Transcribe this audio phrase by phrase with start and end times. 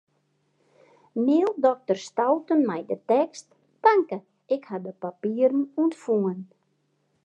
[1.27, 3.47] Mail dokter Stouten mei de tekst:
[3.83, 4.17] Tanke,
[4.55, 6.39] ik ha de papieren ûntfongen.